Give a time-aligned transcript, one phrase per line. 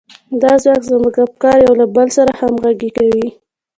[0.41, 3.27] دا ځواک زموږ افکار يو له بل سره همغږي کوي.